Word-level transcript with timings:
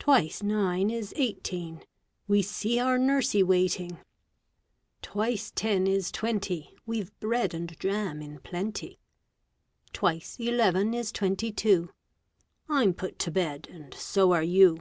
Twice 0.00 0.42
nine 0.42 0.90
is 0.90 1.14
eighteen, 1.16 1.84
We 2.26 2.42
see 2.42 2.80
our 2.80 2.98
nursie 2.98 3.44
waiting. 3.44 3.98
Twice 5.02 5.52
ten 5.54 5.86
is 5.86 6.10
twenty, 6.10 6.74
We've 6.84 7.16
bread 7.20 7.54
and 7.54 7.78
jam 7.78 8.20
in 8.22 8.40
plenty. 8.40 8.98
Twice 9.92 10.36
eleven 10.40 10.94
is 10.94 11.12
twenty 11.12 11.52
two, 11.52 11.90
I'm 12.68 12.92
put 12.92 13.20
to 13.20 13.30
bed, 13.30 13.68
and 13.70 13.94
so 13.94 14.32
are 14.32 14.42
you. 14.42 14.78